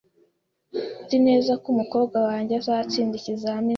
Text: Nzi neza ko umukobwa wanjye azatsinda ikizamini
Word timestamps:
Nzi 1.03 1.17
neza 1.27 1.51
ko 1.61 1.65
umukobwa 1.73 2.17
wanjye 2.27 2.53
azatsinda 2.61 3.13
ikizamini 3.17 3.69